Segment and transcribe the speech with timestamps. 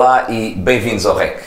[0.00, 1.40] Olá e bem-vindos ao REC.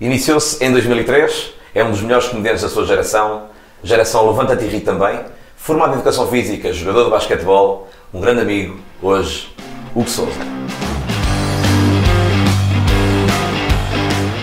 [0.00, 3.46] Iniciou-se em 2003, é um dos melhores comediantes da sua geração,
[3.82, 5.18] geração Levanta-te e ri também,
[5.56, 9.52] formado em Educação Física, jogador de basquetebol, um grande amigo, hoje,
[9.92, 10.38] Hugo Souza.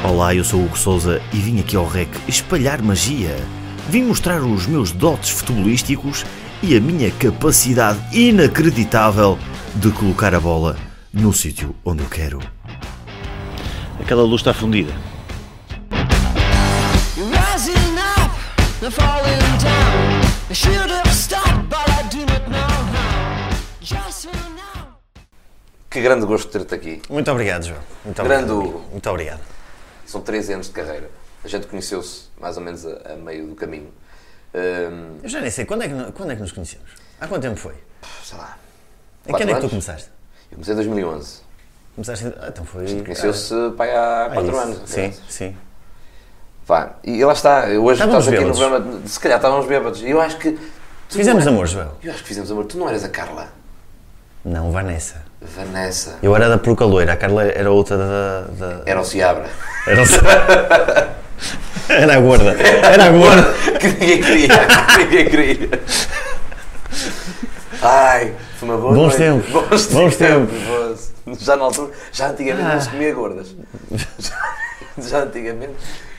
[0.04, 3.34] Olá, eu sou o Hugo Souza e vim aqui ao REC espalhar magia.
[3.88, 6.26] Vim mostrar os meus dotes futebolísticos
[6.62, 9.40] e a minha capacidade inacreditável
[9.74, 10.76] de colocar a bola
[11.14, 12.42] no sítio onde eu quero.
[14.08, 14.94] Aquela luz está fundida.
[25.90, 27.02] Que grande gosto de ter-te aqui.
[27.10, 27.82] Muito obrigado, João.
[28.06, 28.78] Muito Grande obrigado.
[28.78, 28.92] Hugo.
[28.92, 29.42] Muito obrigado.
[30.06, 31.12] São 13 anos de carreira.
[31.44, 33.92] A gente conheceu-se mais ou menos a, a meio do caminho.
[34.56, 36.92] Hum, Eu já nem sei, quando é, que, quando é que nos conhecemos?
[37.20, 37.76] Há quanto tempo foi?
[38.24, 38.58] sei lá.
[39.28, 40.10] Em que ano é que tu começaste?
[40.50, 41.47] Eu comecei em 2011.
[41.98, 42.32] Começaste.
[42.40, 42.86] Ah, então foi.
[43.02, 44.60] Conheceu-se pai há Ah, 4 isso.
[44.62, 44.82] anos.
[44.86, 45.58] Sim, sim.
[46.68, 50.04] Vá, e lá está, hoje Estávamos estás aqui no programa, se calhar estávamos bêbados.
[50.04, 50.58] Eu acho que.
[51.10, 51.92] Fizemos não é- amor, Joel.
[52.04, 52.66] Eu acho que fizemos amor.
[52.66, 53.48] Tu não eras a Carla.
[54.46, 55.26] Não, Vanessa.
[55.42, 56.18] Vanessa.
[56.22, 58.42] Eu era da Peruca Loira, a Carla era outra da.
[58.42, 58.82] da...
[58.86, 59.48] Era o Ciabra.
[59.88, 60.06] Era, o-
[61.92, 62.52] era a gorda.
[62.52, 63.54] Era a gorda.
[63.80, 64.48] queria.
[64.96, 65.70] que ninguém queria.
[67.82, 69.18] Ai, foi uma boa Bons noite.
[69.18, 69.50] tempos.
[69.52, 70.58] Bons, Bons tempos.
[71.26, 72.74] bons- Já na altura, já antigamente Ah.
[72.76, 73.56] não se comia gordas.
[74.18, 74.56] Já,
[74.98, 75.74] já antigamente,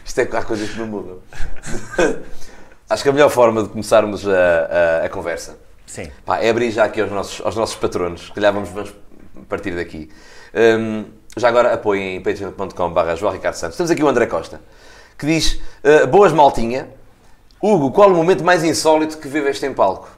[0.05, 1.19] isto é há coisas que não mudam.
[2.89, 4.33] Acho que a melhor forma de começarmos a,
[5.03, 5.57] a- a conversa
[5.87, 6.11] Sim.
[6.25, 8.93] Pá, é abrir já aqui aos nossos, aos nossos patronos, se calhar vamos, vamos
[9.49, 10.11] partir daqui.
[10.55, 11.07] Hum,
[11.37, 13.77] já agora apoiem patreon.com.br João Ricardo Santos.
[13.79, 14.61] Temos aqui o André Costa,
[15.17, 16.89] que diz, uh, boas maltinha,
[17.63, 20.11] Hugo, qual o momento mais insólito que viveste em palco?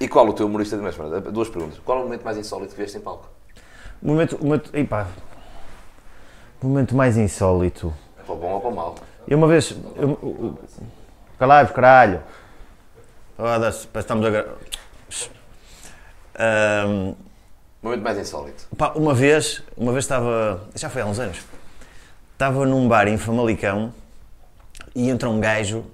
[0.00, 1.20] E qual o teu humorista de mesmo?
[1.32, 1.78] Duas perguntas.
[1.84, 3.28] Qual o momento mais insólito que viveste em palco?
[4.00, 5.08] Momento, momento, epá,
[6.62, 7.92] momento mais insólito.
[8.24, 8.94] Para o bom ou para o mau?
[9.26, 9.74] Eu uma vez.
[9.96, 10.58] Eu,
[11.38, 12.22] Calai-vos, caralho.
[13.36, 14.44] Foda-se, que estamos a.
[17.82, 18.66] O momento mais insólito.
[18.76, 20.68] pá, uma vez, uma vez estava.
[20.74, 21.40] Já foi há uns anos.
[22.32, 23.92] Estava num bar em Famalicão
[24.94, 25.84] e entra um gajo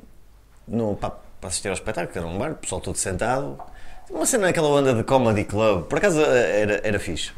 [0.68, 1.10] no, pá,
[1.40, 3.58] para assistir ao espetáculo, que era um bar, o pessoal todo sentado.
[4.10, 7.30] Uma cena naquela onda de comedy club, por acaso era, era fixe.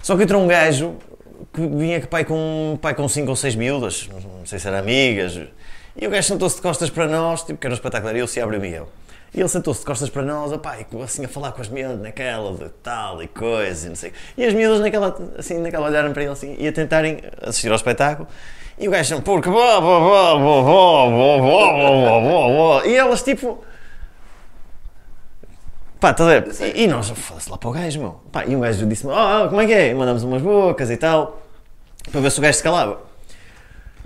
[0.00, 0.96] Só que entrou um gajo
[1.52, 5.38] que vinha pai com, pai com 5 ou 6 miúdas, não sei se eram amigas,
[5.96, 8.40] e o gajo sentou-se de costas para nós, tipo que era um espetáculo, eu, se
[8.40, 8.88] abre o Miguel.
[9.34, 12.00] E ele sentou-se de costas para nós, opá, e assim a falar com as miúdas
[12.00, 14.12] naquela de tal e coisa e não sei.
[14.36, 17.76] E as miúdas naquela, assim, naquela olharam para ele assim, e a tentarem assistir ao
[17.76, 18.26] espetáculo.
[18.78, 19.50] E o gajo, porque.
[22.86, 23.62] E elas tipo,
[26.00, 26.76] Pá, estás a ver?
[26.76, 28.20] E, e nós, foda-se lá para o gajo, meu.
[28.30, 29.88] Pá, e um gajo disse-me, oh, como é que é?
[29.88, 31.42] E mandamos umas bocas e tal,
[32.12, 33.00] para ver se o gajo se calava.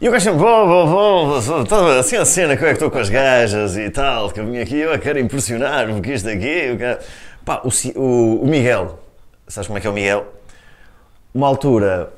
[0.01, 2.57] E o gajo sempre, vou, vou, vou, vou, estás a assim a cena eu é
[2.57, 6.15] que estou com as gajas e tal, que eu vim aqui, eu quero impressionar, porque
[6.15, 6.99] isto aqui, eu quero...
[7.45, 8.99] Pá, o, o, o Miguel,
[9.47, 10.27] sabes como é que é o Miguel?
[11.35, 12.11] Uma altura,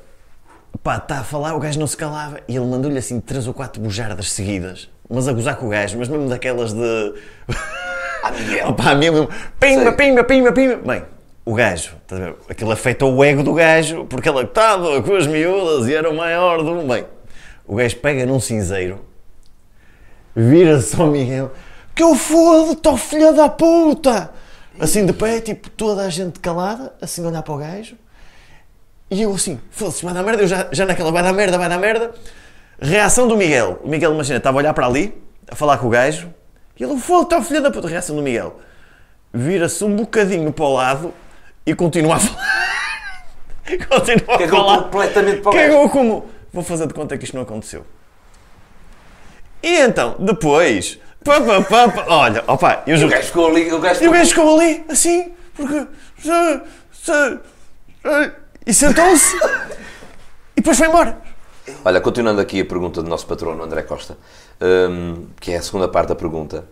[0.81, 3.53] pá, está a falar, o gajo não se calava, e ele mandou-lhe assim três ou
[3.53, 7.13] quatro bujardas seguidas, mas a gozar com o gajo, mas mesmo daquelas de...
[8.25, 8.69] Ah, Miguel.
[8.69, 10.75] Opa, mesmo, pimba, pimba, pimba, pimba.
[10.77, 11.03] Bem,
[11.45, 12.35] o gajo, estás a ver?
[12.49, 16.17] Aquilo afetou o ego do gajo, porque ele estava com as miúdas e era o
[16.17, 16.81] maior do.
[16.87, 17.05] Bem,
[17.67, 19.05] o gajo pega num cinzeiro,
[20.35, 21.51] vira-se ao Miguel,
[21.93, 24.31] que eu foda-te, ó filha da puta!
[24.79, 27.95] Assim de pé, tipo, toda a gente calada, assim a olhar para o gajo,
[29.11, 31.69] e eu assim, foda-se, vai dar merda, eu já, já naquela, vai dar merda, vai
[31.69, 32.11] dar merda.
[32.81, 33.79] Reação do Miguel.
[33.83, 35.15] O Miguel, imagina, estava a olhar para ali,
[35.47, 36.33] a falar com o gajo,
[36.77, 37.87] e ele, foda-te, ó filha da puta.
[37.87, 38.59] Reação do Miguel.
[39.33, 41.13] Vira-se um bocadinho para o lado
[41.65, 43.25] e continua a falar.
[43.89, 44.83] continua a Cagou falar.
[44.83, 45.53] completamente para o.
[45.53, 46.29] Cagou como?
[46.53, 47.85] Vou fazer de conta que isto não aconteceu.
[49.61, 53.11] E então, depois, pá, pá, pá, pá, olha, opa, eu E o juro.
[53.11, 55.87] gajo ficou ali, o gajo E o gajo ficou ali, assim, porque.
[58.65, 59.35] E sentou-se.
[60.55, 61.17] E depois foi embora.
[61.83, 64.17] Olha, continuando aqui a pergunta do nosso patrono André Costa,
[64.61, 66.65] hum, que é a segunda parte da pergunta.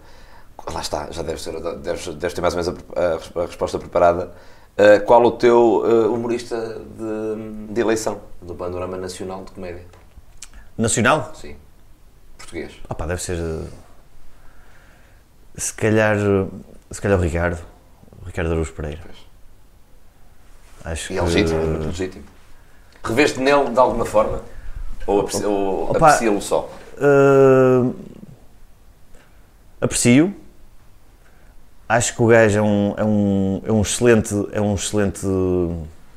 [0.72, 3.78] Lá está, já deves ter, deves, deves ter mais ou menos a, a- a resposta
[3.80, 4.31] preparada.
[4.78, 6.57] Uh, qual o teu uh, humorista
[6.98, 9.86] de, de eleição do panorama nacional de comédia?
[10.78, 11.31] Nacional?
[11.36, 11.56] Sim.
[12.38, 12.74] Português.
[12.90, 13.38] Ah pá, deve ser.
[13.38, 13.68] eh,
[15.57, 16.18] Se calhar.
[16.90, 17.60] Se calhar o Ricardo.
[18.22, 19.01] O Ricardo Araújo Pereira.
[20.86, 21.19] Acho E que.
[21.19, 22.24] é legítimo, é muito legítimo.
[23.04, 24.42] Reveste nele de alguma forma?
[25.06, 26.08] Ou, apreci- ou Opa.
[26.08, 26.70] aprecia-lo só?
[26.98, 27.90] Eh,
[29.82, 30.34] aprecio.
[31.88, 35.26] Acho que o gajo é um, é um, é um excelente, é um excelente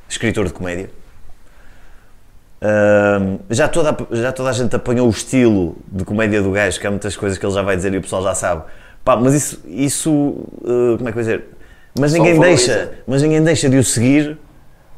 [0.09, 0.91] escritor de comédia.
[2.63, 6.81] Ahm, já, toda, a- já toda a gente apanhou o estilo de comédia do gajo,
[6.81, 8.63] que há muitas coisas que ele já vai dizer e o pessoal já sabe.
[9.05, 11.45] Pá, mas isso, isso uh, como é que eu dizer?
[11.99, 14.39] Mas Só ninguém, deixa, mas ninguém deixa de o seguir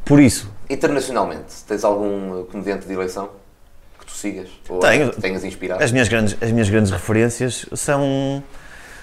[0.04, 0.50] por isso.
[0.70, 3.30] Internacionalmente, tens algum uh, comediante de eleição
[4.08, 4.48] tu sigas?
[4.68, 5.10] Ou Tenho.
[5.10, 5.82] que tenhas inspirado?
[5.82, 8.42] As minhas grandes, as minhas grandes referências são,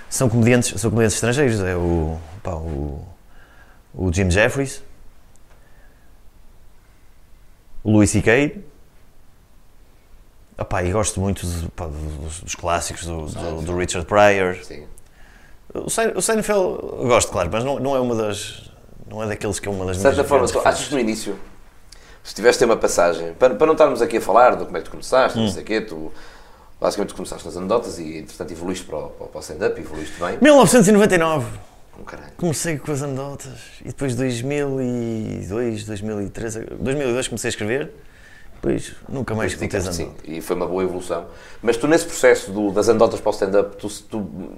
[0.10, 1.62] são, comediantes, são comediantes estrangeiros.
[1.62, 3.06] É o, pá, o,
[3.94, 4.84] o Jim Jeffries,
[7.84, 8.63] o Louis C.K.
[10.57, 14.56] Opá, e gosto muito de- pá, dos, dos clássicos do, do, do Richard Pryor.
[14.63, 14.86] Sim.
[15.74, 16.78] O, Sein- o Seinfeld
[17.08, 18.72] gosto, claro, mas não, não é uma das.
[19.08, 21.38] Não é daqueles que é uma das De certa forma, tu achas no início,
[22.25, 24.80] se tivesse ter uma passagem, para, para não estarmos aqui a falar de como é
[24.81, 25.44] que tu começaste, Hum.
[25.44, 26.12] não sei o quê, tu
[26.81, 30.38] basicamente tu começaste nas anedotas e entretanto evoluíste para o, para o stand-up, evoluíste bem.
[30.42, 31.45] 1999.
[31.94, 32.31] Com caralho.
[32.36, 37.92] Comecei com as anedotas e depois 2002, 2003, 2002 comecei a escrever,
[38.56, 40.38] depois nunca mais escutei as Dedicaste, sim, anedotas.
[40.38, 41.25] e foi uma boa evolução.
[41.62, 44.54] Mas tu, nesse processo do- das anedotas para o stand-up, tu, tu-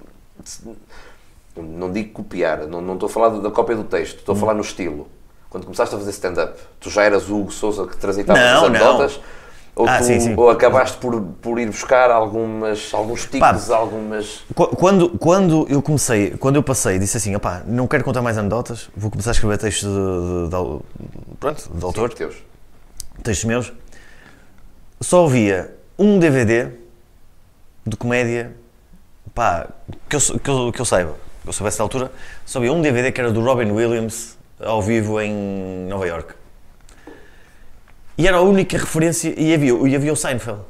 [1.62, 4.20] não digo copiar, não, não estou a falar da cópia do texto, Hum.
[4.20, 5.08] estou a falar no estilo.
[5.50, 8.64] Quando começaste a fazer stand-up, tu já eras o Hugo Souza que transitava Não, as
[8.64, 9.20] anedotas?
[9.76, 10.34] Ou, Ah, tu, sim, sim.
[10.36, 14.44] ou acabaste por, por ir buscar algumas, alguns tiques, algumas.
[14.56, 18.38] Qu- Quando, quando eu comecei, quando eu passei, disse assim, opá, não quero contar mais
[18.40, 22.36] anedotas, vou começar a escrever textos de, de, de, pronto, de autor, teus.
[23.24, 23.72] textos meus,
[25.00, 26.70] só havia um DVD
[27.86, 28.56] de comédia,
[29.34, 29.68] pá,
[30.10, 32.12] que eu, que eu, que eu saiba, que eu soubesse na altura,
[32.48, 35.34] só havia um DVD que era do Robin Williams, ao vivo em
[35.88, 36.34] Nova York.
[38.18, 40.62] E era a única referência, e havia, e havia o Seinfeld,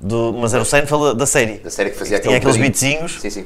[0.00, 1.58] do- mas era o Seinfeld da, série.
[1.58, 3.20] Da série que fazia Tinha aquele aqueles beatzinhos.
[3.20, 3.44] Sim, sim.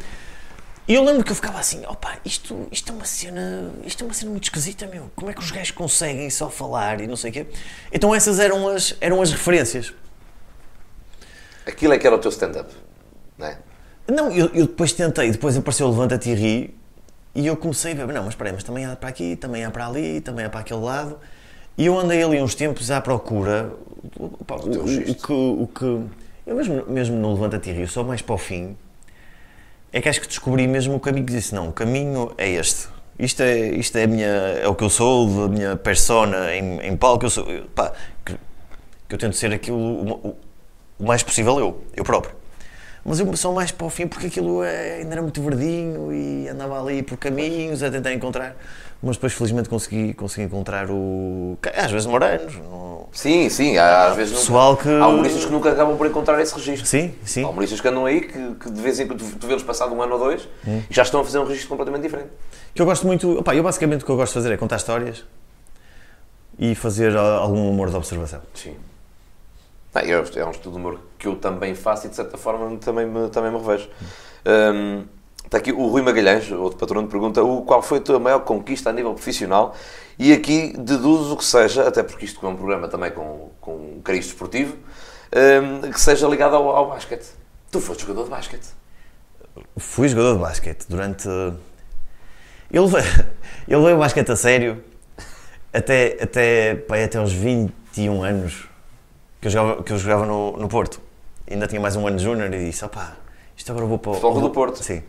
[0.87, 4.07] E eu lembro que eu ficava assim, opá, isto, isto é uma cena, isto é
[4.07, 5.11] uma cena muito esquisita, meu.
[5.17, 7.47] Como é que os gajos conseguem só falar e não sei o quê?
[7.91, 9.95] Então essas eram as, eram as referências.
[11.67, 12.71] Aquilo é que era o teu stand-up.
[13.39, 13.59] Não é?
[14.07, 16.77] Não, eu, eu depois tentei, depois apareceu o Levanta-te e ri
[17.35, 19.71] e eu comecei a ver, não, mas espera mas também há para aqui, também há
[19.71, 21.19] para ali, também há para aquele lado.
[21.77, 23.73] E eu andei ali uns tempos à procura,
[24.47, 25.85] pá, o, o- que, o que,
[26.47, 28.77] eu mesmo, mesmo no Levanta-te e ri, só mais para o fim,
[29.93, 32.89] é que acho que descobri mesmo o caminho que disse, não, o caminho é este.
[33.19, 36.81] Isto é, isto é, a minha, é o que eu sou, a minha persona em,
[36.81, 37.45] em palco, eu sou,
[37.75, 37.93] pá,
[38.25, 38.35] que,
[39.09, 40.37] que eu tento ser aquilo o-
[40.99, 42.35] o mais possível eu, eu próprio.
[43.05, 46.49] Mas eu só mais para o fim porque aquilo é- ainda era muito verdinho e
[46.49, 48.57] andava ali por caminhos a tentar encontrar.
[49.03, 51.59] Mas depois felizmente consegui, consegui encontrar o.
[51.77, 53.77] Às vezes no- Sim, sim.
[53.77, 56.87] Há, às vezes nunca- Pessoal que- Há humoristas que nunca acabam por encontrar esse registro.
[56.87, 57.45] Sim, sim.
[57.45, 60.01] Há humoristas que andam aí que, que de vez em quando tu, vê-los passado um
[60.01, 60.81] ano ou dois Hum.
[60.89, 62.29] e já estão a fazer um registro completamente diferente.
[62.75, 63.39] Que eu gosto muito.
[63.41, 65.23] Opá, eu basicamente o que eu gosto de fazer é contar histórias
[66.59, 68.41] e fazer ah, algum humor de observação.
[68.55, 68.75] Sim.
[69.95, 72.77] Ah, é, é um estudo de humor que eu também faço e de certa forma
[72.79, 73.89] também me, também me revejo.
[74.45, 75.05] Hum,
[75.45, 78.91] está aqui o Rui Magalhães, outro patrono, pergunta o, qual foi a tua maior conquista
[78.91, 79.77] a nível profissional
[80.19, 84.01] e aqui deduzo que seja, até porque isto é um programa também com, com um
[84.03, 84.77] cariz desportivo,
[85.33, 87.29] hum, que seja ligado ao, ao basquete.
[87.71, 88.67] Tu foste jogador de basquete.
[89.77, 91.29] Fui jogador de basquete durante.
[92.69, 93.03] Eu levei,
[93.69, 94.83] eu levei o basquete a sério
[95.73, 98.74] até, até, até aos 21 anos
[99.45, 101.03] que eu jogava, que eu jogava no, no Porto.
[101.51, 103.15] Ainda tinha mais um ano de júnior e disse: opá,
[103.55, 104.15] isto agora vou para o.
[104.15, 104.83] Futebol do Porto.
[104.83, 105.03] Sim.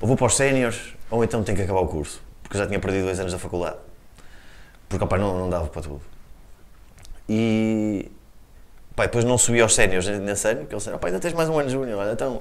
[0.00, 2.22] Ou vou para os séniores ou então tenho que acabar o curso.
[2.42, 3.76] Porque eu já tinha perdido dois anos da faculdade.
[4.88, 6.00] Porque opá, não, não dava para tudo.
[7.28, 8.10] E.
[8.94, 11.50] Pá, depois não subi aos séniores nesse ano, que eles disseram: opá, ainda tens mais
[11.50, 12.40] um ano de júnior, olha, então.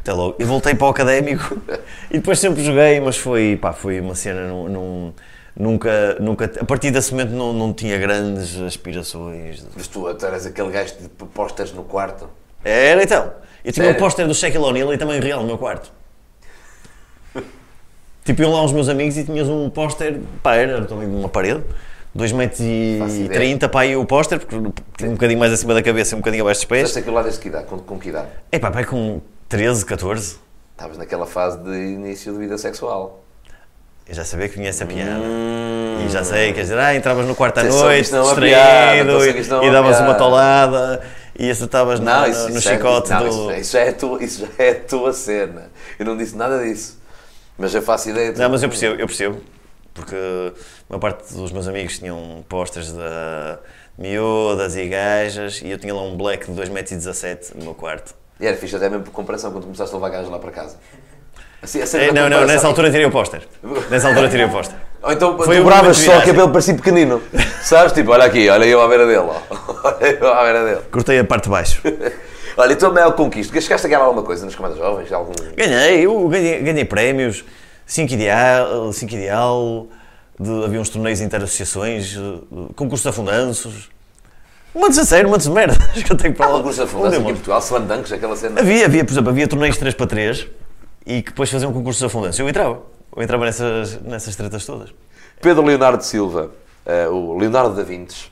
[0.00, 0.36] Até logo.
[0.38, 1.58] E voltei para o académico
[2.10, 4.48] e depois sempre joguei, mas foi, pá, foi uma cena.
[4.48, 5.12] Num, num-
[5.56, 9.66] nunca, nunca, a partir desse momento não, não tinha grandes aspirações.
[9.76, 12.28] Mas tu eras aquele gajo de pósteres no quarto.
[12.64, 13.32] Era então.
[13.64, 13.98] Eu tinha Sério?
[13.98, 15.90] o póster do Shaquille O'Neal e também real no meu quarto.
[18.24, 21.62] tipo, iam lá os meus amigos e tinhas um póster, pá, era também uma parede,
[22.14, 23.40] 2 metros e Faço ideia.
[23.40, 26.20] 30, pá, e o póster, porque tinha um bocadinho mais acima da cabeça e um
[26.20, 26.80] bocadinho abaixo dos pés.
[26.82, 27.66] Fizeste aquilo lá desde que idade?
[27.66, 28.28] Com, com que idade?
[28.52, 33.23] É pá, pai, com 13, 14, Estavas naquela fase de início de vida sexual.
[34.06, 35.20] Eu já sabia que vinha essa piada.
[35.20, 36.04] Hum.
[36.04, 39.64] E já sei, quer dizer, ah, entravas no quarto à noite, é distraído, não é
[39.64, 41.00] e, e davas uma tolada,
[41.38, 43.54] e acertavas Não, no, isso, no isso é- chicote não, do...
[43.54, 45.70] isso, é a tua, isso já é a tua cena.
[45.98, 46.98] Eu não disse nada disso.
[47.56, 48.38] Mas eu faço ideia de.
[48.38, 49.40] Não, mas eu percebo, eu percebo.
[49.94, 50.52] Porque a
[50.88, 53.58] maior parte dos meus amigos tinham posters de
[53.96, 58.12] miúdas e gajas e eu tinha lá um black de 2,17m no meu quarto.
[58.40, 60.76] E era fixe até mesmo por comparação quando começaste a levar gajos lá para casa.
[61.64, 62.54] Assim, a cena É, da não, não, comparação.
[62.54, 63.42] nessa altura tirei o póster.
[63.90, 64.76] Nessa altura tirei o póster.
[65.02, 66.26] Ou então Foi foi o de só o viragem.
[66.26, 67.22] cabelo parecia pequenino.
[67.62, 69.34] Sabes, tipo, olha aqui, olha eu à beira dele, ó.
[69.84, 70.80] olha eu à beira dele.
[70.90, 71.82] Cortei a parte de baixo.
[72.56, 75.10] Olha, e tu a maior conquista, chegaste a ganhar alguma coisa nas camadas jovens?
[75.12, 75.32] Algum...
[75.56, 77.44] Ganhei, eu ganhei, ganhei prémios,
[77.84, 79.88] 5 ideal, cinco ideal
[80.38, 83.90] de- havia uns torneios interassociações, eh, concurso de afundanços.
[84.72, 86.58] Um monte de sério, um monte de merda que eu tenho para lá.
[86.58, 88.60] concurso de fundação aqui em Portugal, Slandanks, aquela cena.
[88.60, 90.46] Havia, havia, por exemplo, havia torneios 3 para 3
[91.06, 92.42] e que depois faziam concursos de afundância.
[92.42, 92.82] Eu entrava,
[93.16, 94.92] eu entrava nessas, nessas tretas todas.
[95.40, 96.50] Pedro Leonardo Silva,
[96.86, 98.30] eh, o Leonardo da Vintes,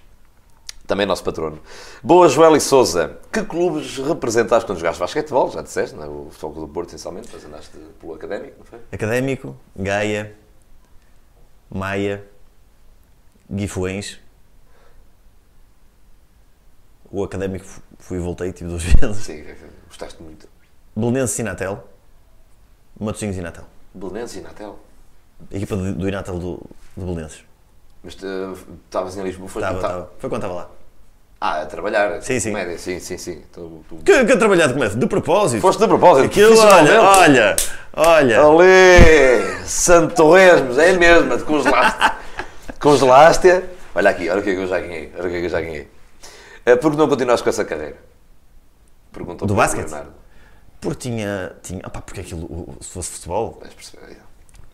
[0.86, 1.58] também nosso patrono.
[2.02, 3.18] Boa, Joel e Souza.
[3.32, 5.50] Que clubes representaste quando jogaste basquetebol?
[5.50, 6.06] Já disseste, não é?
[6.08, 8.78] O Futebol Clube do Porto, essencialmente, mas andaste pelo académico, não foi?
[8.90, 10.34] Académico, Gaia,
[11.70, 12.24] Maia,
[13.50, 14.18] Guifuens.
[17.10, 19.16] O académico fu- fui e voltei, tive duas vezes.
[19.18, 19.44] Sim,
[19.86, 20.48] gostaste muito.
[20.96, 21.86] Belenenses e Natel.
[23.02, 23.64] Matosinhos e Natel.
[23.94, 24.78] Belenenses e Natel.
[25.50, 26.60] A equipa do, do Inatel do,
[26.96, 27.44] do Belenenses.
[28.02, 28.52] Mas eh,
[28.84, 29.62] estavas em Lisboa, foi.
[29.62, 30.70] Foi quando estava lá.
[31.40, 32.22] Ah, a trabalhar.
[32.22, 32.50] Sim, sim.
[32.50, 33.42] Comédia, sim, sim, sim.
[33.52, 33.96] Tu, tu...
[34.04, 34.96] Que, que a trabalhar de comédia?
[34.96, 35.60] De propósito.
[35.60, 37.56] Foste de propósito, Aquilo, olha, olha,
[37.94, 38.40] olha.
[38.40, 42.12] Ali, Santorresmos, é mesmo, te congelaste.
[42.80, 43.62] congelaste
[43.94, 45.12] Olha aqui, olha o que é que eu já ganhei.
[45.18, 45.88] Olha o que é eu já ganhei.
[46.64, 47.96] Eh, Por que não continuaste com essa carreira?
[49.12, 49.88] Perguntou Do basquete?
[49.88, 50.12] Leonardo.
[50.82, 54.18] Porque tinha, tinha opá, porque aquilo, se fosse futebol, Vais perceber.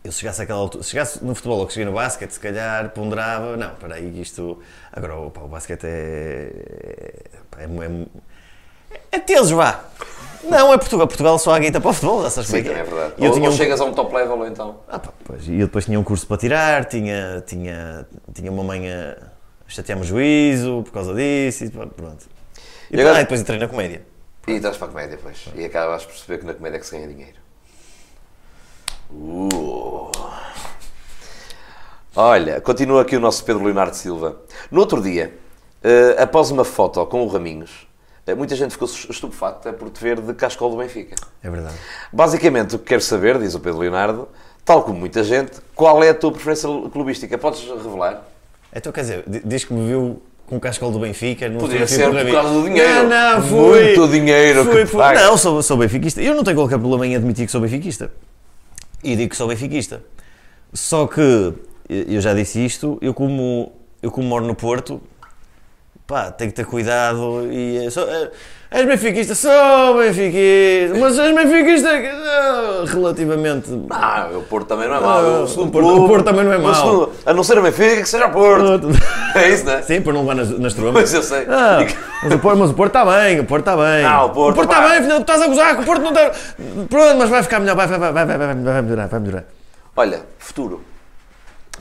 [0.03, 2.39] eu se chegasse àquela altura, se chegasse no futebol ou que cheguei no basquete, se
[2.39, 4.59] calhar ponderava, não, espera aí, isto,
[4.91, 6.51] agora opá, o basquete é,
[7.57, 7.65] é, é,
[8.91, 9.83] é, é teles, vá.
[10.43, 12.71] Não, é Portugal, Portugal só há guita para o futebol, já sabes como Sim, é
[12.71, 13.13] é verdade.
[13.17, 14.79] E eu ou, tinha ou um- chegas a um top level ou então.
[14.87, 18.63] Ah, pá, pois, e eu depois tinha um curso para tirar, tinha, tinha, tinha uma
[18.63, 19.15] mãe a
[19.67, 22.25] chatear-me juízo por causa disso e pá, pronto.
[22.89, 24.01] E, E agora- ah, depois entrei na comédia.
[24.47, 25.45] E estás para a comédia, pois.
[25.55, 27.37] E acabas por perceber que na comédia é que se ganha dinheiro.
[29.11, 30.11] Uh.
[32.15, 34.41] Olha, continua aqui o nosso Pedro Leonardo Silva.
[34.71, 35.37] No outro dia,
[35.83, 37.87] eh, após uma foto com o Raminhos,
[38.25, 41.15] eh, muita gente ficou estupefacta por te ver de cascol do Benfica.
[41.43, 41.75] É verdade.
[42.11, 44.27] Basicamente, o que quero saber, diz o Pedro Leonardo,
[44.65, 47.37] tal como muita gente, qual é a tua preferência clubística?
[47.37, 48.23] Podes revelar?
[48.73, 51.47] Então, quer dizer, di- diz que me viu com o cascol do Benfica.
[51.47, 53.07] Não Podia ser por causa do dinheiro.
[53.07, 53.47] Não, não.
[53.47, 54.99] Muito dinheiro que fui.
[54.99, 55.23] paga.
[55.23, 56.19] Não, sou, sou benfiquista.
[56.21, 58.11] Eu não tenho qualquer problema em admitir que sou benfiquista.
[59.03, 60.01] E digo que sou benfiquista.
[60.73, 61.53] Só que,
[61.87, 64.99] eu já disse isto, eu como, eu como moro no Porto,
[66.09, 67.85] pá, tenho que ter cuidado e...
[67.85, 68.31] é Sou, é,
[68.71, 69.35] és benfiquista?
[69.35, 70.97] Sou benfiquista.
[70.99, 71.89] Mas és benfiquista?
[72.01, 73.69] Não, relativamente...
[73.91, 75.19] Ah, o Porto também não é mau.
[75.19, 77.11] Ah, O segundo o Porto- clube- o Porto também não é o mau.
[77.25, 78.89] a não ser o Benfica, que seja o Porto.
[79.35, 79.81] É isso, não é?
[79.83, 80.93] Sim, para não levar nas, nas trombas.
[80.93, 81.45] Pois eu sei.
[81.47, 81.77] Ah,
[82.23, 84.03] mas, o Porto, mas o Porto está bem, o Porto está bem.
[84.03, 84.99] Ah, o Porto está vai.
[84.99, 86.31] bem, filho, estás a gozar que o Porto não está.
[86.89, 89.43] Pronto, mas vai ficar melhor, vai, vai, vai, vai, vai, vai, vai melhorar, vai melhorar.
[89.95, 90.81] Olha, futuro.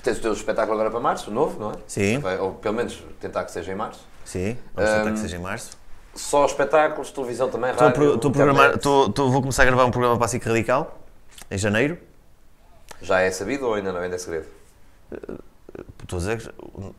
[0.02, 1.74] Tens o teu espetáculo agora para março, novo, não é?
[1.86, 2.18] Sim.
[2.18, 4.00] Vai- ou pelo menos tentar que seja em março.
[4.28, 5.70] Sim, vamos tentar que seja em março.
[6.14, 8.14] Só espetáculos, televisão também, Estou a rádio.
[8.16, 8.76] estou a programar, internet.
[8.76, 10.98] estou, estou- vou começar a gravar um programa para a SIC Radical,
[11.50, 11.96] em janeiro.
[13.00, 14.00] Já é sabido ou ainda não?
[14.00, 14.46] Ainda é segredo?
[16.02, 16.52] Estou a dizer que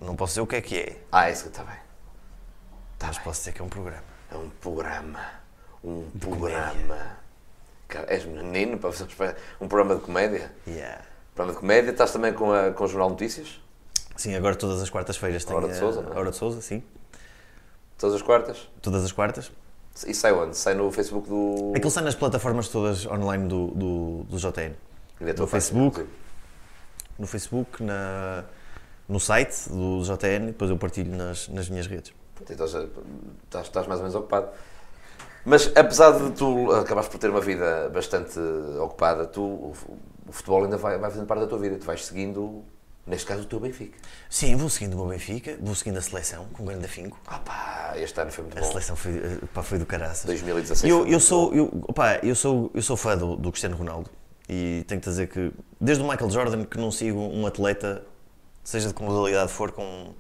[0.04, 1.76] não posso dizer o que é que é, Ah, isso que está bem.
[3.00, 4.04] mas posso dizer que é um programa.
[4.32, 5.20] É um programa.
[5.84, 6.98] Um programa.
[7.88, 10.52] Cara, és menino para fazer um espe- um programa de comédia?
[10.68, 11.02] Yeah.
[11.36, 13.60] Programa de comédia, estás também com, a, com o Jornal Notícias?
[14.16, 16.18] Sim, agora todas as quartas-feiras tem Hora de a- Sousa, não é?
[16.18, 16.84] Hora de Sousa, sim.
[18.00, 18.70] Todas as quartas?
[18.82, 19.52] Todas as quartas.
[20.08, 20.56] E sai onde?
[20.56, 21.74] Sai no Facebook do.
[21.76, 24.74] Aquilo sai nas plataformas todas online do, do, do JN.
[25.38, 26.08] No Facebook.
[27.18, 28.46] no Facebook, na,
[29.08, 32.14] no site do JN, depois eu partilho nas, nas minhas redes.
[32.50, 34.48] Então estás, estás mais ou menos ocupado.
[35.44, 38.40] Mas apesar de tu acabares por ter uma vida bastante
[38.80, 39.74] ocupada, tu, o,
[40.26, 41.78] o futebol ainda vai, vai fazendo parte da tua vida.
[41.78, 42.64] Tu vais seguindo,
[43.10, 43.98] neste caso, o teu Benfica.
[44.30, 47.20] Sim, vou seguindo o meu Benfica, vou seguindo a seleção, com grande afinco.
[47.28, 48.68] Ah pá, este ano foi muito A bom.
[48.68, 50.26] seleção foi, eh, pá, foi do caraças.
[50.26, 54.10] 2016 Eu, eu, sou, eu, opá, eu, sou, eu sou fã do, do Cristiano Ronaldo
[54.48, 55.52] e tenho que dizer que,
[55.82, 58.04] desde o Michael Jordan, que não sigo um atleta,
[58.64, 60.14] seja de que modalidade for, com,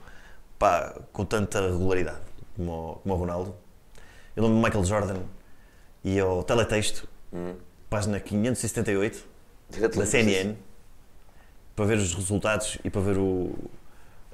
[0.57, 2.19] pá, com tanta regularidade
[2.55, 3.55] como, o- como o Ronaldo.
[4.35, 5.21] Eu lembro do Michael Jordan
[6.03, 7.07] e ao teletexto,
[7.89, 9.25] página 578,
[9.69, 10.55] Direto da CNN
[11.79, 13.51] para ver os resultados e para ver o-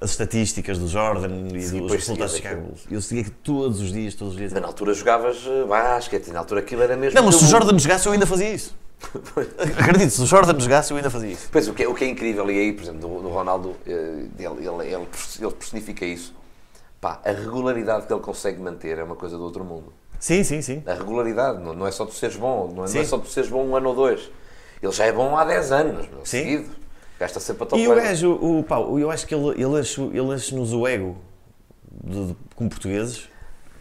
[0.01, 2.81] as estatísticas do Jordan e Sim, dos resultados de Chicago Bulls.
[2.89, 4.51] Eu seguia todos os dias, todos os dias.
[4.51, 7.15] Mas na altura jogavas eh, basquete, na altura aquilo era mesmo.
[7.15, 8.75] Não, mas se o Jordan jogasse eu ainda fazia isso.
[9.79, 11.47] Acredito, se o Jordan jogasse eu ainda fazia isso.
[11.51, 13.75] Pois, o que, é, o que é incrível, e aí, por exemplo, do, do Ronaldo,
[13.85, 15.07] eh, ele, ele, ele,
[15.39, 16.33] ele personifica isso.
[16.99, 19.93] Pá, a regularidade que ele consegue manter é uma coisa do outro mundo.
[20.19, 20.81] Sim, sim, sim.
[20.87, 23.27] A regularidade, não, não é só tu seres bom, não é, não é só tu
[23.29, 24.31] seres bom um ano ou dois.
[24.81, 26.43] Ele já é bom há 10 anos, meu, Sim.
[26.43, 26.84] seguido.
[27.19, 30.01] Gasta sempre a top E o gajo, o, pá, eu acho que ele, ele enche-
[30.01, 31.15] ele enche-nos o ego
[32.03, 33.29] de, de- como portugueses.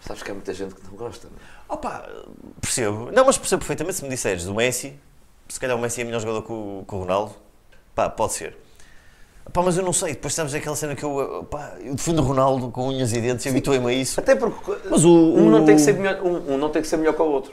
[0.00, 1.26] Sabes que há muita gente que não gosta.
[1.28, 1.72] não é?
[1.74, 2.08] Opa,
[2.60, 3.10] percebo.
[3.10, 4.94] Não, mas percebo perfeitamente se me disseres do Messi,
[5.48, 7.32] se calhar o Messi é melhor jogador que o, que o Ronaldo.
[7.94, 8.56] Pá, pode ser.
[9.52, 12.22] Pá, mas eu não sei, depois sabes aquela cena que eu, pá, eu defendo o
[12.22, 14.18] Ronaldo com unhas e dentes e habituei-me a isso.
[14.20, 16.88] Até porque Mas o- um, não tem que ser melhor, um, um não tem que
[16.88, 17.52] ser melhor que o outro.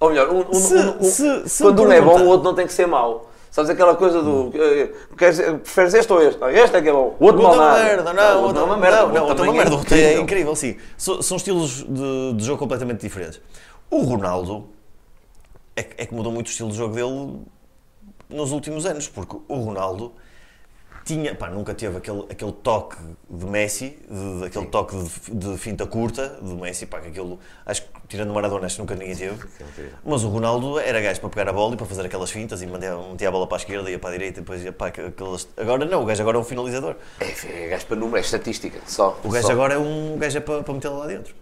[0.00, 2.66] Ou melhor, um, Se- um- se- se quando um é bom, o outro não tem
[2.66, 3.30] que ser mau.
[3.54, 4.50] Sabes aquela coisa do.
[4.52, 6.40] eh, queres, preferes este ou este?
[6.40, 7.14] Não, este é que é bom.
[7.20, 8.96] O outro O outro é uma merda, não, outro é uma merda.
[9.02, 9.76] Não, não, outro é uma merda.
[9.76, 10.56] Outro é incrível.
[10.56, 10.76] sim.
[10.98, 13.40] So- São estilos de, de jogo completamente diferentes.
[13.88, 14.66] O Ronaldo
[15.76, 17.42] é, é que mudou muito o estilo de jogo dele
[18.28, 20.10] nos últimos anos, porque o Ronaldo
[21.04, 22.96] tinha, pá, nunca teve aquele, aquele toque
[23.28, 27.82] de Messi, de, aquele toque de, de finta curta de Messi, pá, que aquilo, acho
[27.82, 29.38] que tirando o Maradona, acho que nunca ninguém teve.
[30.04, 32.66] Mas o Ronaldo era gajo para pegar a bola e para fazer aquelas fintas e
[32.66, 34.86] metia, metia a bola para a esquerda, ia para a direita e depois ia para
[34.86, 35.46] aquelas...
[35.56, 36.96] Agora não, o gajo agora é um finalizador.
[37.20, 38.80] É, é gajo para número, é estatística.
[38.86, 39.18] Só.
[39.22, 39.52] O gajo só.
[39.52, 41.34] agora é um gajo é para, para metê-lo lá dentro.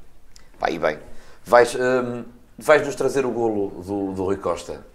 [0.58, 0.98] Pá, e bem.
[1.44, 2.24] Vais, hum,
[2.58, 4.91] vais-nos trazer o golo do, do Rui Costa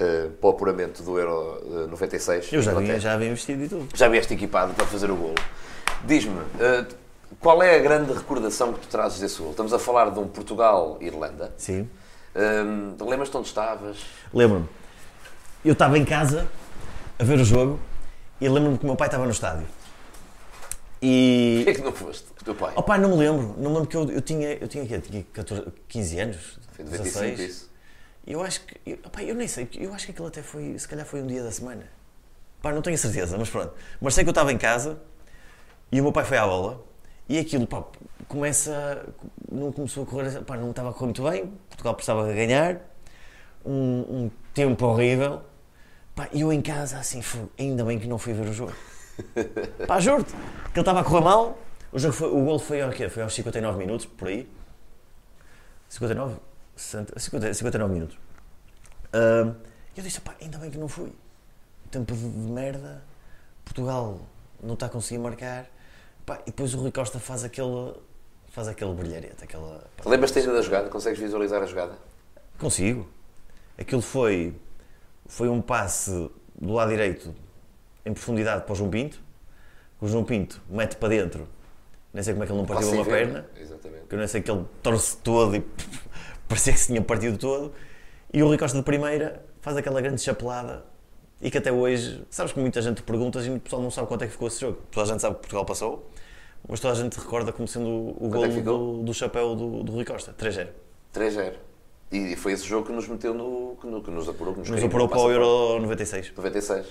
[0.00, 2.52] eh, para o apuramento do Euro eh, 96.
[2.52, 2.80] Eu já Inglaterra.
[2.88, 3.88] vinha, já vinha vestido e tudo.
[3.94, 5.34] Já vieste equipado para fazer o golo.
[6.04, 6.86] Diz-me, eh,
[7.38, 9.50] qual é a grande recordação que tu trazes desse golo?
[9.50, 11.52] Estamos a falar de um Portugal-Irlanda.
[11.56, 11.88] Sim.
[12.34, 13.98] Hum, Lembras-te onde estavas?
[14.32, 14.66] Lembro-me.
[15.64, 16.48] Eu estava em casa
[17.18, 17.78] a ver o jogo
[18.40, 19.66] e lembro-me que o meu pai estava no estádio.
[21.02, 21.62] E.
[21.64, 22.26] Porquê é que não foste?
[22.40, 22.72] O teu pai?
[22.76, 23.54] Oh pai, não me lembro.
[23.58, 24.54] Não me lembro que eu, eu tinha.
[24.54, 24.98] Eu tinha, quê?
[25.00, 26.58] tinha 14, 15 anos?
[26.72, 27.40] Foi 95 16.
[27.50, 27.69] isso.
[28.26, 28.80] Eu acho que.
[28.86, 30.78] Eu, opá, eu nem sei, eu acho que aquilo até foi.
[30.78, 31.84] Se calhar foi um dia da semana.
[32.62, 33.72] Pá, não tenho certeza, mas pronto.
[34.00, 35.00] Mas sei que eu estava em casa
[35.90, 36.84] e o meu pai foi à bola
[37.28, 37.84] e aquilo, pá,
[38.28, 39.06] começa.
[39.50, 40.42] Não começou a correr.
[40.42, 41.46] Pá, não estava a correr muito bem.
[41.68, 42.80] Portugal precisava ganhar.
[43.64, 45.42] Um, um tempo horrível.
[46.14, 48.74] Pá, eu em casa, assim, foi, ainda bem que não fui ver o jogo.
[49.86, 51.58] Pá, juro-te, que ele estava a correr mal.
[51.92, 53.08] O, jogo foi, o gol foi, ao quê?
[53.08, 54.48] foi aos 59 minutos, por aí.
[55.88, 56.36] 59?
[56.80, 58.18] 60, 50, 59 minutos.
[59.94, 61.12] E eu disse, pá, ainda bem que não fui.
[61.90, 63.02] Tempo de, de merda.
[63.64, 64.20] Portugal
[64.62, 65.66] não está a conseguir marcar.
[66.24, 67.94] Pá, e depois o Rui Costa faz aquele,
[68.48, 69.84] faz aquele brilharete, aquela...
[70.04, 70.88] Lembras-te ainda da jogada?
[70.88, 71.98] Consegues visualizar a jogada?
[72.58, 73.08] Consigo.
[73.78, 74.54] Aquilo foi,
[75.26, 77.34] foi um passe do lado direito
[78.04, 79.20] em profundidade para o João Pinto.
[80.00, 81.48] O João Pinto mete para dentro.
[82.12, 83.46] Nem sei como é que ele não partiu uma ver, perna.
[83.56, 84.06] Exatamente.
[84.08, 85.60] Que eu não sei que ele torce todo e
[86.50, 87.72] parecia que se tinha partido todo.
[88.32, 90.84] E o Rui Costa de primeira faz aquela grande chapelada
[91.40, 94.22] e que até hoje, sabes que muita gente pergunta e o pessoal não sabe quanto
[94.22, 94.78] é que ficou esse jogo.
[94.90, 96.10] Toda a gente sabe que Portugal passou,
[96.68, 98.96] mas toda a gente recorda como sendo o é gol ficou?
[98.98, 100.68] do, do chapéu do, do Rui Costa, 3-0.
[101.14, 101.54] 3-0.
[102.12, 103.76] E foi esse jogo que nos meteu no.
[103.80, 105.30] que, no- que nos apurou, que nos, Nos no para o.
[105.30, 106.32] Euro 96.
[106.36, 106.86] 96.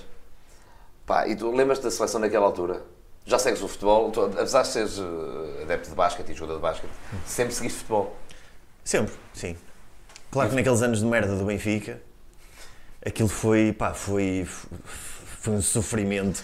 [1.05, 2.83] Pá, e tu lembras-te da seleção naquela altura?
[3.25, 6.61] Já segues o futebol, tu, apesar de seres eh, adepto de basquete e jogador de
[6.61, 6.91] basquete,
[7.25, 8.15] sempre seguiste futebol.
[8.89, 9.55] Sempre, sim.
[10.31, 12.01] Claro que naqueles anos de merda do Benfica,
[13.05, 16.41] aquilo foi, pá, foi, foi um sofrimento.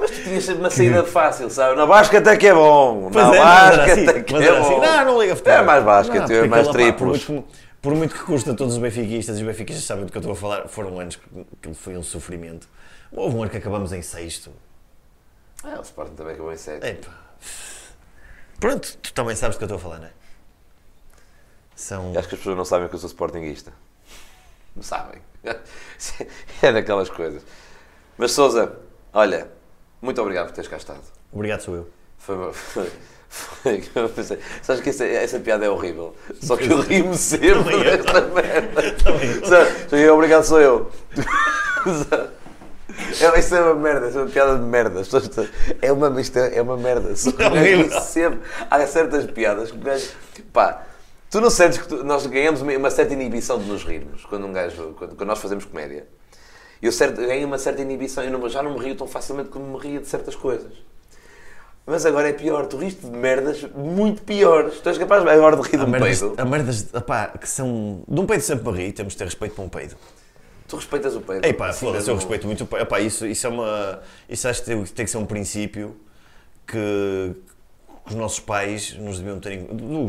[0.00, 1.76] Mas tu tinhas sempre uma saída fácil, sabe?
[1.76, 3.10] Na basquete é que é bom.
[3.12, 3.44] Pois Na é, era
[3.76, 4.66] basquete assim, é que é era bom.
[4.70, 4.80] assim.
[4.80, 5.58] Não, não liga futebol.
[5.58, 7.28] É mais basquete, Não, é porque mais aquilo, pá, por, triplos.
[7.28, 10.16] muito, que- por muito que custa todos os benfiquistas, e os benfiquistas sabem do que
[10.16, 11.22] eu estou a falar, foram anos que
[11.58, 12.66] aquilo foi um sofrimento.
[13.12, 14.50] Houve um ano que acabamos em sexto.
[15.62, 16.86] É, o Sporting também acabou em 7.
[16.86, 17.10] Epá.
[18.58, 20.21] Pronto, tu também sabes do que eu estou a falar, não é?
[21.82, 22.16] São...
[22.16, 23.72] Acho que as pessoas não sabem que eu sou sportinguista.
[24.74, 25.20] Não sabem.
[26.62, 27.42] É daquelas coisas.
[28.16, 28.76] Mas Souza,
[29.12, 29.48] olha,
[30.00, 31.02] muito obrigado por teres cá estado.
[31.32, 31.88] Obrigado, sou eu.
[32.18, 32.90] Foi, foi,
[33.80, 36.14] foi, pensei, sabes que essa, essa piada é horrível.
[36.40, 38.82] Só que eu rio-me sempre desta merda.
[39.88, 40.90] Sabe, obrigado sou eu.
[43.20, 45.02] É, isso é uma merda, isso é uma piada de merda.
[45.80, 47.16] É uma, isto é, é uma merda.
[47.16, 48.40] Só que É sempre,
[48.70, 50.08] há certas piadas que o gajo.
[50.52, 50.86] Pá,
[51.32, 54.52] tu não sentes que tu- nós ganhamos uma, certa inibição de nos rirmos quando, um
[54.52, 56.06] gajo, quando, quando nós fazemos comédia.
[56.80, 59.64] Eu certo, ganho uma certa inibição, eu não- já não me rio tão facilmente como
[59.66, 60.72] me ria de certas coisas.
[61.86, 64.78] Mas agora é pior, tu riste de merdas muito piores.
[64.80, 66.34] Tu és capaz agora de rir de um merdas, peido.
[66.38, 68.04] há merdas opá, que são.
[68.06, 69.96] De um peido sempre me ri, temos de ter respeito para um peido.
[70.68, 71.44] Tu respeitas o peido.
[71.44, 72.98] Ei pá, foda-se, eu respeito muito o peido.
[72.98, 74.00] Isso, isso é uma.
[74.28, 75.96] Isso acho que tem, tem que ser um princípio
[76.66, 77.34] que
[78.06, 79.66] os nossos pais nos deviam ter.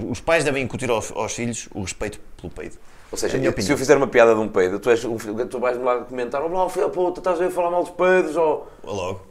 [0.10, 2.78] Os pais devem incutir aos, aos filhos o respeito pelo peido.
[3.12, 5.60] Ou seja, É se eu fizer uma piada de um peido, tu, és um, tu
[5.60, 8.36] vais-me lá comentar: Oh, não, filho puta, estás a falar mal dos peidos?
[8.36, 9.22] Ou, Logo.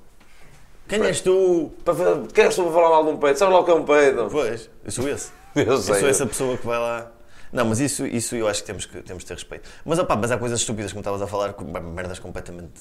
[0.88, 1.70] Quem és tu?
[1.85, 3.38] para, fa- queres tu falar mal de um peido?
[3.38, 4.29] Sabes lá o que é um peido?
[4.31, 5.31] Pois, eu sou esse.
[5.55, 7.12] Eu Eu sou essa pessoa que vai lá.
[7.53, 9.69] Não, mas isso, isso eu acho que temos, que temos de ter respeito.
[9.85, 12.73] Mas, opá, mas há coisas estúpidas, como estavas a falar, com merdas completamente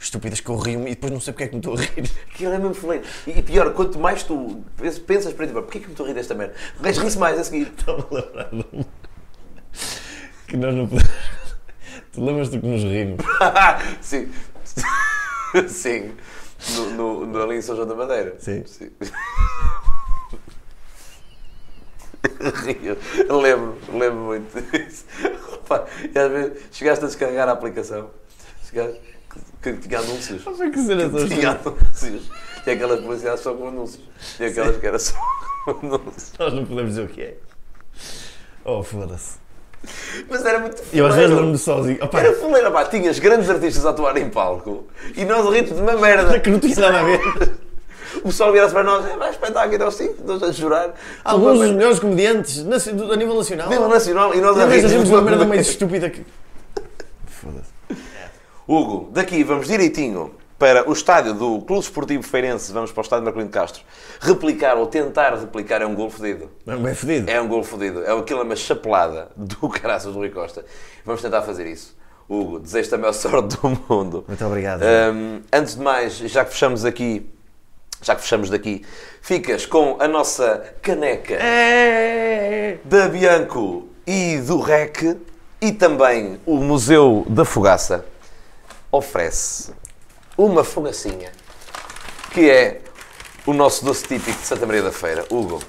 [0.00, 2.10] estúpidas que eu rio e depois não sei porque é que me estou a rir.
[2.32, 3.06] Aquilo é mesmo feliz.
[3.26, 4.64] E, e pior, quanto mais tu
[5.06, 6.54] pensas para ti, "Pá, porquê que me estou a rir desta merda?
[6.78, 7.70] O gajo ri-se mais a seguir.
[7.76, 8.64] Estava a lembrar de
[10.48, 11.12] que nós não podemos.
[12.12, 13.24] Tu lembras-te que nos rimos?
[14.00, 14.30] Sim.
[15.68, 16.12] Sim.
[16.76, 18.36] No, no, no, ali em São João da Madeira.
[18.38, 18.64] Sim.
[22.64, 22.96] Rio.
[23.40, 25.04] Lembro, lembro muito disso.
[25.54, 28.10] Opa, e às vezes chegaste a descarregar a aplicação.
[28.68, 29.00] Chegaste,
[29.62, 30.42] que, que tinha anúncios.
[30.42, 32.30] Foi que cena tão Tinha anúncios.
[32.62, 34.04] Tinha aquelas publicidades só com anúncios.
[34.36, 35.14] Tinha aquelas que era só
[35.64, 36.32] com anúncios.
[36.38, 37.36] Nós não podemos dizer o que é.
[38.64, 39.38] Oh, foda-se.
[40.30, 41.34] Mas era muito Eu às vezes fuleiro.
[41.34, 41.98] lembro-me sozinho.
[42.02, 42.84] Opa, Era fuleiro, pá.
[42.86, 46.40] Tinhas grandes artistas a atuar em palco e nós rimos de uma merda.
[46.40, 47.20] que não tinha nada a ver.
[48.18, 50.94] O pessoal vira-se para nós, é, vai espetáculo, então sim, nós a chorar.
[51.24, 53.68] Alguns dos melhores comediantes a nível nacional.
[53.68, 54.96] Nível nacional e nós a às vezes rir.
[54.96, 56.24] a gente uma merda mais estúpida que.
[57.26, 57.74] Foda-se.
[58.66, 63.24] Hugo, daqui vamos direitinho para o estádio do Clube Esportivo Feirense, vamos para o estádio
[63.24, 63.82] Marcolino de Castro,
[64.20, 66.50] replicar ou tentar replicar é um gol fodido.
[66.64, 67.30] Não, bem fedido.
[67.30, 68.02] É um gol fodido.
[68.04, 70.64] É aquilo é uma chapelada do caraças do Rui Costa.
[71.04, 71.94] Vamos tentar fazer isso.
[72.28, 74.24] Hugo, desejo-te a maior sorte do mundo.
[74.26, 74.82] Muito obrigado.
[74.82, 77.30] Hum, antes de mais, já que fechamos aqui,
[78.04, 78.84] já que fechamos daqui,
[79.22, 82.78] ficas com a nossa caneca É.
[82.84, 85.16] da Bianco e do REC
[85.60, 88.04] e também o Museu da Fogaça
[88.92, 89.72] oferece
[90.36, 91.32] uma fogacinha
[92.32, 92.80] que é
[93.46, 95.24] o nosso doce típico de Santa Maria da Feira.
[95.30, 95.60] Hugo,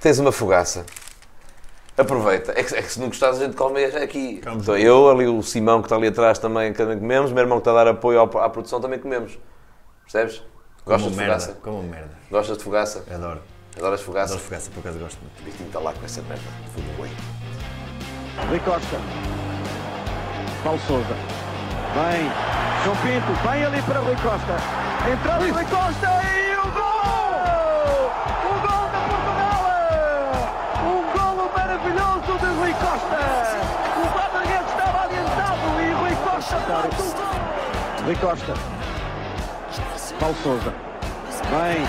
[0.00, 0.86] tens uma fogaça.
[1.96, 2.52] Aproveita.
[2.56, 4.40] É que, é que se não gostares, a gente come aqui.
[4.44, 7.32] Vamos Então, eu, ali o Simão que está ali atrás também, também comemos.
[7.32, 9.36] O meu irmão que está a dar apoio à produção também comemos.
[10.04, 10.42] Percebes?
[10.88, 11.34] Gostas de merda.
[11.34, 11.58] fogaça?
[11.62, 12.10] Como merda.
[12.30, 13.04] Gostas de fogaça?
[13.14, 13.40] Adoro.
[13.76, 14.32] Adoras fogaça?
[14.32, 15.40] Adoro fogaça, por acaso gosto muito.
[15.40, 16.42] O Vitinho está lá com essa merda.
[16.74, 17.12] Tudo bem.
[18.48, 18.96] Rui Costa.
[20.64, 21.14] Paulo Souza.
[21.94, 22.30] Vem.
[22.84, 23.32] João Pinto.
[23.48, 24.56] Vem ali para Rui Costa.
[25.12, 28.10] Entrou Rui Costa e o gol!
[28.44, 29.62] O gol de Portugal!
[30.84, 33.20] Um golo maravilhoso de Rui Costa!
[33.96, 38.04] O guarda-redes estava adiantado e Rui Costa faz o gol!
[38.04, 38.77] Rui Costa.
[40.18, 40.74] Paulo Souza.
[41.50, 41.86] Vem.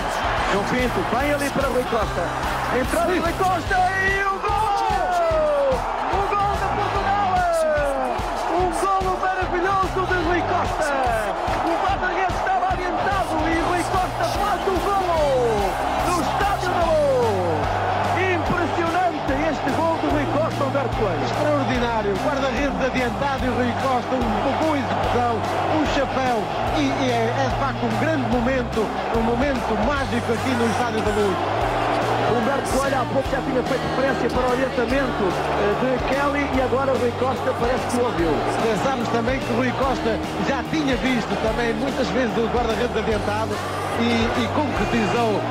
[0.52, 1.00] João Pinto.
[1.16, 2.28] Vem ali para Rui Costa.
[2.80, 4.49] Entrou Rui Costa e o gol!
[22.10, 22.16] Extraordinário!
[22.24, 25.36] Guarda-redes adiantado e Rui Costa, uma boa execução,
[25.78, 26.42] um chapéu
[26.76, 31.00] e, e é, é de facto um grande momento, um momento mágico aqui no Estádio
[31.02, 31.36] da Luz.
[32.30, 36.62] Humberto Coelho há pouco já tinha feito referência para o orientamento eh, de Kelly e
[36.62, 38.32] agora Rui Costa parece que o ouviu.
[38.62, 43.50] Pensámos também que Rui Costa já tinha visto também muitas vezes o guarda-redes adiantado
[43.98, 45.42] e, e concretizou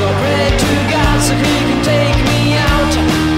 [0.00, 3.29] So pray to God so he can take me out.